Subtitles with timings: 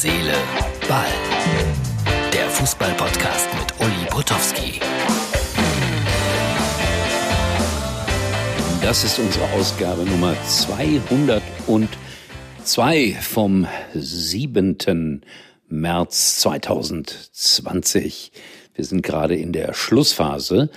[0.00, 0.34] Seele,
[0.88, 1.04] Ball.
[2.32, 4.78] Der Fußball-Podcast mit Uli Potowski.
[8.80, 15.24] Das ist unsere Ausgabe Nummer 202 vom 7.
[15.68, 18.30] März 2020.
[18.76, 20.70] Wir sind gerade in der Schlussphase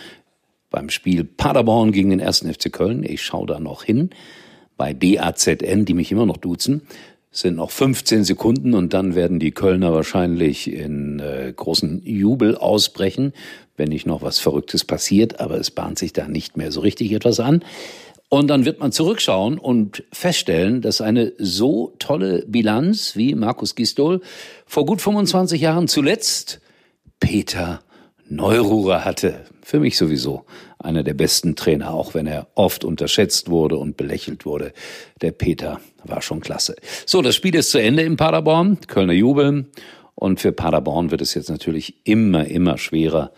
[0.71, 2.39] beim Spiel Paderborn gegen den 1.
[2.39, 3.03] FC Köln.
[3.03, 4.09] Ich schaue da noch hin.
[4.77, 6.87] Bei BAZN, die mich immer noch duzen,
[7.31, 13.33] sind noch 15 Sekunden und dann werden die Kölner wahrscheinlich in äh, großen Jubel ausbrechen,
[13.77, 17.13] wenn nicht noch was Verrücktes passiert, aber es bahnt sich da nicht mehr so richtig
[17.13, 17.63] etwas an.
[18.27, 24.21] Und dann wird man zurückschauen und feststellen, dass eine so tolle Bilanz wie Markus Gistol
[24.65, 26.61] vor gut 25 Jahren zuletzt
[27.19, 27.81] Peter
[28.29, 29.45] Neururer hatte.
[29.71, 30.43] Für mich sowieso
[30.79, 34.73] einer der besten Trainer, auch wenn er oft unterschätzt wurde und belächelt wurde.
[35.21, 36.75] Der Peter war schon klasse.
[37.05, 38.79] So, das Spiel ist zu Ende in Paderborn.
[38.87, 39.67] Kölner jubeln.
[40.13, 43.31] Und für Paderborn wird es jetzt natürlich immer, immer schwerer,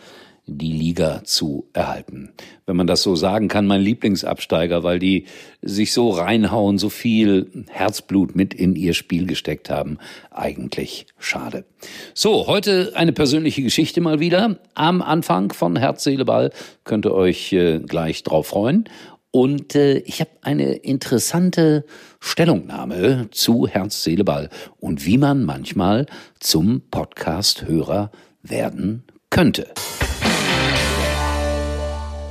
[0.46, 2.34] die Liga zu erhalten.
[2.66, 5.26] Wenn man das so sagen kann, mein Lieblingsabsteiger, weil die
[5.62, 10.00] sich so reinhauen, so viel Herzblut mit in ihr Spiel gesteckt haben.
[10.32, 11.66] Eigentlich schade.
[12.14, 14.60] So, heute eine persönliche Geschichte mal wieder.
[14.76, 16.52] Am Anfang von Herz, Seele, Ball
[16.84, 18.90] könnt ihr euch äh, gleich drauf freuen.
[19.32, 21.86] Und äh, ich habe eine interessante
[22.20, 24.50] Stellungnahme zu Herz, Seele, Ball
[24.80, 26.06] und wie man manchmal
[26.40, 28.12] zum Podcast-Hörer
[28.44, 29.68] werden könnte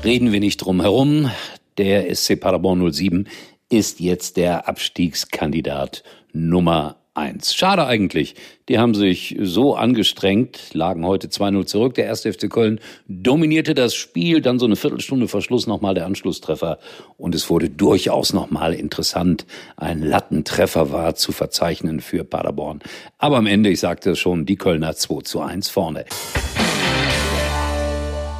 [0.05, 1.31] reden wir nicht drum herum.
[1.79, 3.29] Der SC Paderborn 07
[3.69, 7.55] ist jetzt der Abstiegskandidat Nummer eins.
[7.55, 8.35] Schade eigentlich.
[8.69, 11.95] Die haben sich so angestrengt, lagen heute 2-0 zurück.
[11.95, 16.79] Der erste FC Köln dominierte das Spiel, dann so eine Viertelstunde Verschluss nochmal der Anschlusstreffer
[17.17, 19.47] und es wurde durchaus nochmal interessant.
[19.77, 22.81] Ein Lattentreffer war zu verzeichnen für Paderborn.
[23.19, 26.07] Aber am Ende, ich sagte es schon, die Kölner 2 zu 1 vorne.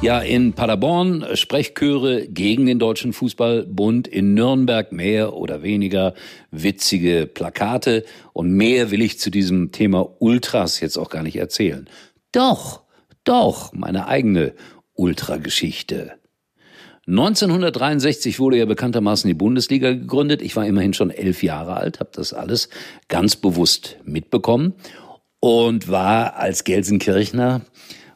[0.03, 6.13] Ja, in Paderborn Sprechchöre gegen den Deutschen Fußballbund, in Nürnberg mehr oder weniger
[6.51, 8.03] witzige Plakate
[8.33, 11.87] und mehr will ich zu diesem Thema Ultras jetzt auch gar nicht erzählen.
[12.33, 12.81] Doch,
[13.23, 14.51] doch, meine eigene
[14.93, 16.11] Ultrageschichte.
[17.07, 20.41] 1963 wurde ja bekanntermaßen die Bundesliga gegründet.
[20.41, 22.67] Ich war immerhin schon elf Jahre alt, habe das alles
[23.07, 24.73] ganz bewusst mitbekommen
[25.39, 27.61] und war als Gelsenkirchner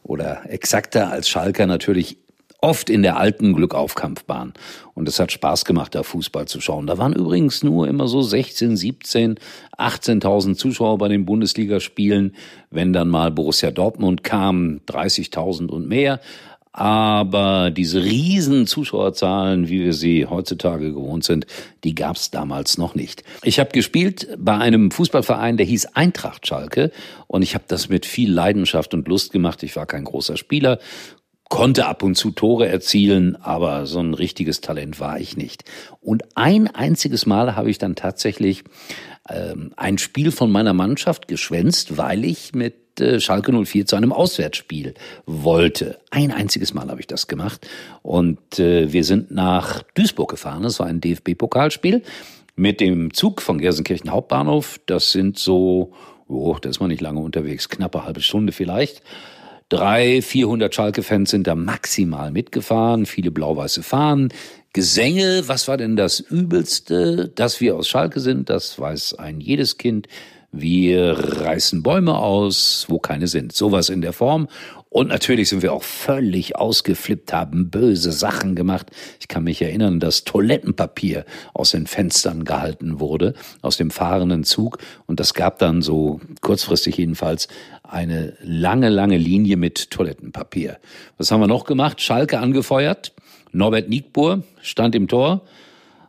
[0.08, 2.16] oder exakter als Schalker natürlich
[2.60, 4.52] oft in der alten Glückaufkampfbahn.
[4.94, 6.88] Und es hat Spaß gemacht, da Fußball zu schauen.
[6.88, 9.38] Da waren übrigens nur immer so 16, 17,
[9.76, 12.34] 18.000 Zuschauer bei den Bundesligaspielen.
[12.70, 16.20] Wenn dann mal Borussia Dortmund kam, 30.000 und mehr.
[16.78, 21.44] Aber diese riesen Zuschauerzahlen, wie wir sie heutzutage gewohnt sind,
[21.82, 23.24] die gab es damals noch nicht.
[23.42, 26.92] Ich habe gespielt bei einem Fußballverein, der hieß Eintracht Schalke
[27.26, 29.64] und ich habe das mit viel Leidenschaft und Lust gemacht.
[29.64, 30.78] Ich war kein großer Spieler,
[31.48, 35.64] konnte ab und zu Tore erzielen, aber so ein richtiges Talent war ich nicht.
[36.00, 38.62] Und ein einziges Mal habe ich dann tatsächlich
[39.28, 42.87] ähm, ein Spiel von meiner Mannschaft geschwänzt, weil ich mit
[43.20, 44.94] Schalke 04 zu einem Auswärtsspiel
[45.26, 45.98] wollte.
[46.10, 47.66] Ein einziges Mal habe ich das gemacht.
[48.02, 50.62] Und äh, wir sind nach Duisburg gefahren.
[50.62, 52.02] Das war ein DFB-Pokalspiel
[52.56, 54.80] mit dem Zug von Gelsenkirchen Hauptbahnhof.
[54.86, 55.92] Das sind so,
[56.26, 59.02] oh, da ist man nicht lange unterwegs, knappe halbe Stunde vielleicht.
[59.68, 64.32] Drei, vierhundert Schalke-Fans sind da maximal mitgefahren, viele blau-weiße Fahnen,
[64.72, 65.42] Gesänge.
[65.46, 67.28] Was war denn das Übelste?
[67.34, 70.08] Dass wir aus Schalke sind, das weiß ein jedes Kind.
[70.60, 73.52] Wir reißen Bäume aus, wo keine sind.
[73.52, 74.48] Sowas in der Form.
[74.90, 78.90] Und natürlich sind wir auch völlig ausgeflippt, haben böse Sachen gemacht.
[79.20, 84.78] Ich kann mich erinnern, dass Toilettenpapier aus den Fenstern gehalten wurde, aus dem fahrenden Zug.
[85.06, 87.48] Und das gab dann so kurzfristig jedenfalls
[87.82, 90.78] eine lange, lange Linie mit Toilettenpapier.
[91.18, 92.00] Was haben wir noch gemacht?
[92.00, 93.12] Schalke angefeuert.
[93.52, 95.42] Norbert Nietbohr stand im Tor.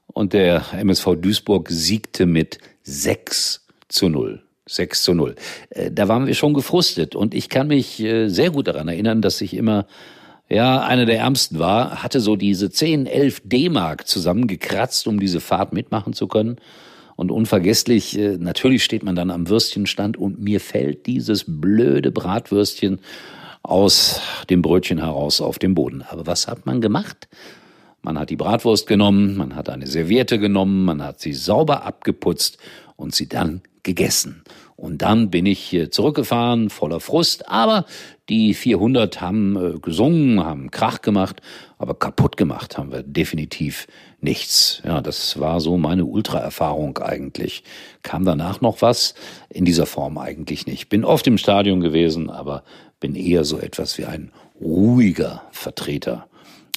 [0.07, 4.43] Und der MSV Duisburg siegte mit sechs zu null.
[4.67, 5.35] 6 zu 0.
[5.71, 9.21] Äh, da waren wir schon gefrustet und ich kann mich äh, sehr gut daran erinnern,
[9.21, 9.87] dass ich immer
[10.49, 15.73] ja, einer der ärmsten war, hatte so diese 10, 11 D-Mark zusammengekratzt, um diese Fahrt
[15.73, 16.57] mitmachen zu können.
[17.15, 22.99] Und unvergesslich, äh, natürlich steht man dann am Würstchenstand und mir fällt dieses blöde Bratwürstchen
[23.61, 26.03] aus dem Brötchen heraus auf den Boden.
[26.09, 27.27] Aber was hat man gemacht?
[28.01, 32.57] Man hat die Bratwurst genommen, man hat eine Serviette genommen, man hat sie sauber abgeputzt
[32.95, 34.43] und sie dann gegessen.
[34.75, 37.85] Und dann bin ich zurückgefahren, voller Frust, aber
[38.29, 41.41] die 400 haben äh, gesungen, haben Krach gemacht,
[41.77, 43.87] aber kaputt gemacht haben wir definitiv
[44.21, 44.81] nichts.
[44.85, 47.63] Ja, das war so meine Ultra-Erfahrung eigentlich.
[48.03, 49.15] Kam danach noch was?
[49.49, 50.87] In dieser Form eigentlich nicht.
[50.89, 52.63] Bin oft im Stadion gewesen, aber
[52.99, 54.31] bin eher so etwas wie ein
[54.61, 56.27] ruhiger Vertreter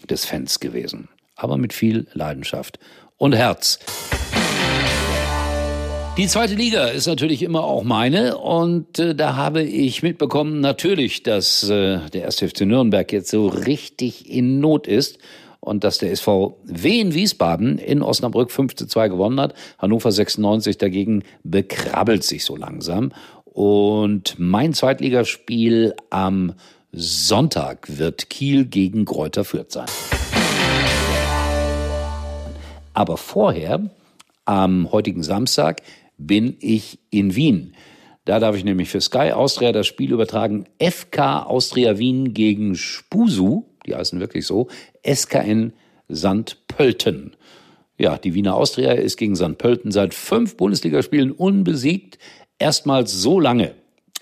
[0.09, 1.09] des Fans gewesen.
[1.37, 2.79] Aber mit viel Leidenschaft
[3.17, 3.79] und Herz.
[6.19, 11.23] Die zweite Liga ist natürlich immer auch meine und äh, da habe ich mitbekommen natürlich,
[11.23, 12.37] dass äh, der 1.
[12.37, 15.19] FC Nürnberg jetzt so richtig in Not ist
[15.61, 19.55] und dass der SV W in Wiesbaden in Osnabrück 5 zu 2 gewonnen hat.
[19.79, 23.13] Hannover 96 dagegen bekrabbelt sich so langsam
[23.47, 26.53] und mein Zweitligaspiel am
[26.93, 29.87] Sonntag wird Kiel gegen Kräuter Fürth sein.
[32.93, 33.89] Aber vorher,
[34.45, 35.83] am heutigen Samstag,
[36.19, 37.75] bin ich in Wien.
[38.25, 40.67] Da darf ich nämlich für Sky Austria das Spiel übertragen.
[40.79, 44.69] FK Austria Wien gegen Spusu, die heißen wirklich so,
[45.05, 45.73] SKN
[46.13, 46.59] St.
[46.69, 47.37] Pölten.
[47.99, 49.59] Ja, die Wiener Austria ist gegen St.
[49.59, 52.19] Pölten seit fünf Bundesligaspielen unbesiegt.
[52.59, 53.75] Erstmals so lange.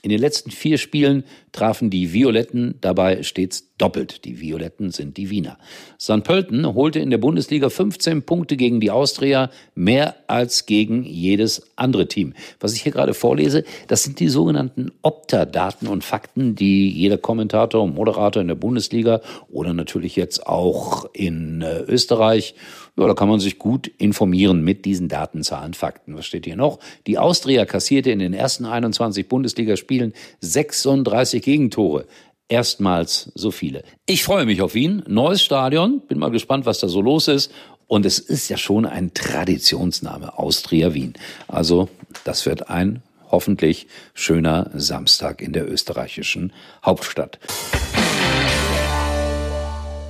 [0.03, 4.25] In den letzten vier Spielen trafen die Violetten dabei stets doppelt.
[4.25, 5.59] Die Violetten sind die Wiener.
[5.99, 6.23] St.
[6.23, 12.07] Pölten holte in der Bundesliga 15 Punkte gegen die Austria, mehr als gegen jedes andere
[12.07, 12.35] Team.
[12.61, 17.83] Was ich hier gerade vorlese, das sind die sogenannten Opta-Daten und Fakten, die jeder Kommentator
[17.83, 19.21] und Moderator in der Bundesliga
[19.51, 22.55] oder natürlich jetzt auch in äh, Österreich,
[22.97, 26.17] ja, da kann man sich gut informieren mit diesen Daten, Zahlen, Fakten.
[26.17, 26.81] Was steht hier noch?
[27.07, 32.07] Die Austria kassierte in den ersten 21 Bundesligaspielen 36 Gegentore
[32.49, 33.83] erstmals so viele.
[34.07, 35.03] Ich freue mich auf Wien.
[35.07, 36.03] Neues Stadion.
[36.09, 37.53] Bin mal gespannt, was da so los ist.
[37.87, 41.15] Und es ist ja schon ein Traditionsname, Austria Wien.
[41.49, 41.89] Also,
[42.25, 46.53] das wird ein hoffentlich schöner Samstag in der österreichischen
[46.85, 47.39] Hauptstadt.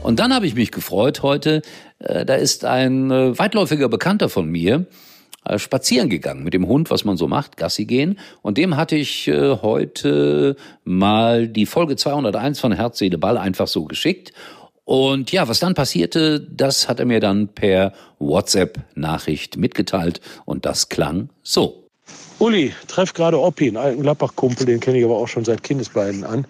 [0.03, 1.63] Und dann habe ich mich gefreut heute,
[1.99, 4.87] äh, da ist ein äh, weitläufiger Bekannter von mir,
[5.57, 8.19] spazieren gegangen mit dem Hund, was man so macht, Gassi gehen.
[8.43, 13.67] Und dem hatte ich äh, heute mal die Folge 201 von Herz, Seele, Ball einfach
[13.67, 14.33] so geschickt.
[14.85, 20.21] Und ja, was dann passierte, das hat er mir dann per WhatsApp-Nachricht mitgeteilt.
[20.45, 21.87] Und das klang so.
[22.41, 26.25] Uli, treff gerade Oppi, einen alten Gladbach-Kumpel, den kenne ich aber auch schon seit Kindesbeinen
[26.25, 26.47] an.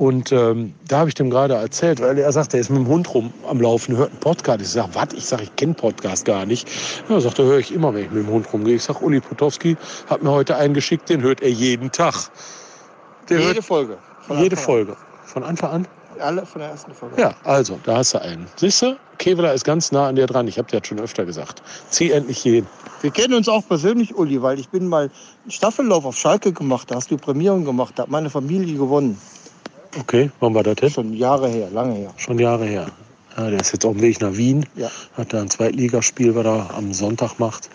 [0.00, 2.88] Und ähm, da habe ich dem gerade erzählt, weil er sagt, er ist mit dem
[2.88, 4.62] Hund rum am Laufen, hört einen Podcast.
[4.62, 5.12] Ich sage, was?
[5.12, 6.66] Ich sage, ich kenne Podcast gar nicht.
[7.10, 8.76] Ja, er sagt, da höre ich immer, wenn ich mit dem Hund rumgehe.
[8.76, 9.76] Ich sage, Uli Potowski
[10.08, 12.30] hat mir heute einen geschickt, den hört er jeden Tag.
[13.28, 13.98] Der jede hört, Folge.
[14.38, 14.96] Jede Folge.
[15.26, 15.88] Von Anfang an?
[16.18, 17.20] Alle von der ersten Folge.
[17.20, 18.46] Ja, also, da hast du einen.
[18.56, 20.48] Siehst du, Kevela ist ganz nah an dir dran.
[20.48, 21.60] Ich habe dir das schon öfter gesagt.
[21.90, 22.66] Zieh endlich jeden.
[23.02, 25.10] Wir kennen uns auch persönlich, Uli, weil ich bin mal
[25.42, 26.90] einen Staffellauf auf Schalke gemacht.
[26.90, 27.92] Da hast du Prämierung gemacht.
[27.96, 29.18] Da hat meine Familie gewonnen.
[29.98, 30.90] Okay, wann war das hin?
[30.90, 32.12] Schon Jahre her, lange her.
[32.16, 32.86] Schon Jahre her.
[33.36, 34.66] Ja, der ist jetzt auf dem Weg nach Wien.
[34.74, 34.90] Ja.
[35.14, 37.70] Hat da ein Zweitligaspiel, was er am Sonntag macht.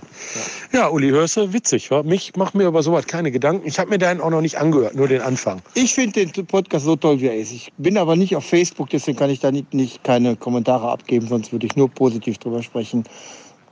[0.74, 1.92] Ja, ja Uli Hörse, witzig.
[1.92, 2.04] Wa?
[2.04, 3.66] Mich macht mir über sowas keine Gedanken.
[3.68, 5.62] Ich habe mir deinen auch noch nicht angehört, nur den Anfang.
[5.74, 7.52] Ich finde den Podcast so toll, wie er ist.
[7.52, 11.28] Ich bin aber nicht auf Facebook, deswegen kann ich da nicht, nicht keine Kommentare abgeben,
[11.28, 13.06] sonst würde ich nur positiv drüber sprechen.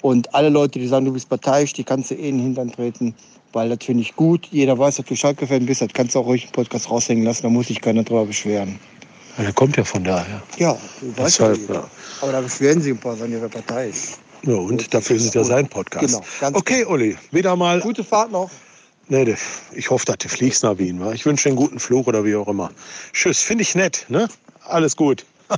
[0.03, 2.71] Und alle Leute, die sagen, du bist parteiisch, die kannst du eh in den Hintern
[2.71, 3.15] treten
[3.53, 4.47] weil das finde ich gut.
[4.51, 7.43] Jeder weiß, dass du Schalke-Fan bist, das kannst du auch ruhig im Podcast raushängen lassen,
[7.43, 8.79] da muss sich keiner drüber beschweren.
[9.37, 10.41] Ja, der kommt ja von daher.
[10.57, 11.89] Ja, du weißt ja, ja.
[12.21, 14.19] Aber da beschweren sich ein paar, wenn ihre Partei ist.
[14.45, 14.93] Ja, und gut.
[14.93, 16.21] dafür ist es ja sein Podcast.
[16.39, 16.91] Genau, okay, genau.
[16.91, 17.79] Uli, wieder mal.
[17.79, 18.51] Gute Fahrt noch.
[19.07, 19.35] Nee,
[19.73, 20.99] ich hoffe, dass du fliegst nach Wien.
[20.99, 21.13] Wa?
[21.13, 22.71] Ich wünsche dir einen guten Flug oder wie auch immer.
[23.11, 24.05] Tschüss, finde ich nett.
[24.09, 24.27] Ne?
[24.65, 25.25] Alles gut.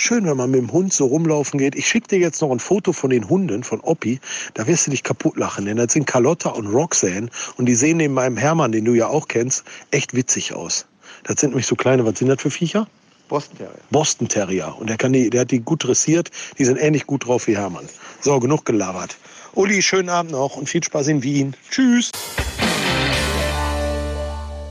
[0.00, 1.74] Schön, wenn man mit dem Hund so rumlaufen geht.
[1.74, 4.20] Ich schicke dir jetzt noch ein Foto von den Hunden, von Oppi.
[4.54, 7.28] Da wirst du dich kaputt lachen, denn das sind Carlotta und Roxanne.
[7.56, 10.86] Und die sehen neben meinem Hermann, den du ja auch kennst, echt witzig aus.
[11.24, 12.86] Das sind nämlich so kleine, was sind das für Viecher?
[13.28, 13.80] Boston Terrier.
[13.90, 14.76] Boston Terrier.
[14.78, 16.30] Und der, kann die, der hat die gut dressiert.
[16.58, 17.88] Die sind ähnlich gut drauf wie Hermann.
[18.20, 19.16] So, genug gelabert.
[19.56, 21.56] Uli, schönen Abend noch und viel Spaß in Wien.
[21.72, 22.12] Tschüss.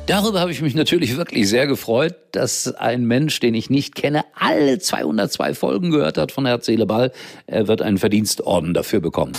[0.07, 4.23] Darüber habe ich mich natürlich wirklich sehr gefreut, dass ein Mensch, den ich nicht kenne,
[4.39, 7.11] alle 202 Folgen gehört hat von Herz, Ball.
[7.45, 9.33] Er wird einen Verdienstorden dafür bekommen.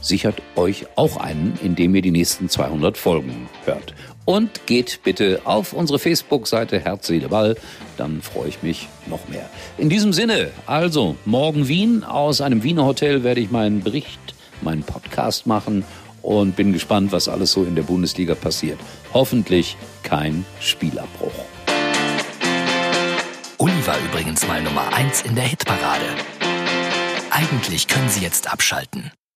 [0.00, 3.94] Sichert euch auch einen, indem ihr die nächsten 200 Folgen hört.
[4.24, 7.54] Und geht bitte auf unsere Facebook-Seite Herz, Ball.
[7.96, 9.48] Dann freue ich mich noch mehr.
[9.78, 12.02] In diesem Sinne, also morgen Wien.
[12.02, 15.84] Aus einem Wiener Hotel werde ich meinen Bericht, meinen Podcast machen
[16.24, 18.78] und bin gespannt, was alles so in der Bundesliga passiert.
[19.12, 21.32] Hoffentlich kein Spielabbruch.
[23.58, 26.06] Uli war übrigens mal Nummer 1 in der Hitparade.
[27.30, 29.12] Eigentlich können Sie jetzt abschalten.